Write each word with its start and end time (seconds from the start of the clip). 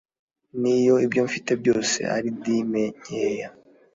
niyo 0.59 0.95
ibyo 1.05 1.21
mfite 1.27 1.51
byose 1.61 1.99
ari 2.15 2.29
dime 2.41 2.83
nkeya. 2.99 3.49